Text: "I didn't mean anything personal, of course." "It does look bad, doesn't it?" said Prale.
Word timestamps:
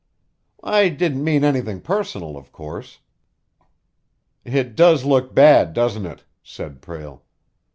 "I 0.63 0.89
didn't 0.89 1.23
mean 1.23 1.43
anything 1.43 1.79
personal, 1.79 2.35
of 2.35 2.51
course." 2.51 3.01
"It 4.43 4.75
does 4.75 5.05
look 5.05 5.35
bad, 5.35 5.73
doesn't 5.73 6.07
it?" 6.07 6.23
said 6.41 6.81
Prale. 6.81 7.21